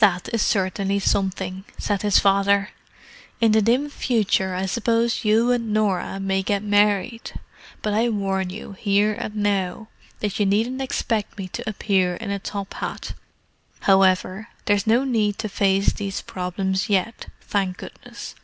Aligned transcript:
"That 0.00 0.28
is 0.34 0.42
certainly 0.42 0.98
something," 0.98 1.62
said 1.78 2.02
his 2.02 2.18
father. 2.18 2.70
"In 3.40 3.52
the 3.52 3.62
dim 3.62 3.90
future 3.90 4.56
I 4.56 4.66
suppose 4.66 5.24
you 5.24 5.52
and 5.52 5.72
Norah 5.72 6.18
may 6.18 6.42
get 6.42 6.64
married; 6.64 7.30
but 7.80 7.94
I 7.94 8.08
warn 8.08 8.50
you 8.50 8.72
here 8.72 9.14
and 9.14 9.36
now 9.36 9.86
that 10.18 10.40
you 10.40 10.46
needn't 10.46 10.82
expect 10.82 11.38
me 11.38 11.46
to 11.46 11.70
appear 11.70 12.16
in 12.16 12.32
a 12.32 12.40
top 12.40 12.74
hat. 12.74 13.12
However, 13.82 14.48
there's 14.64 14.84
no 14.84 15.04
need 15.04 15.38
to 15.38 15.48
face 15.48 15.92
these 15.92 16.22
problems 16.22 16.88
yet, 16.88 17.26
thank 17.40 17.76
goodness. 17.76 18.34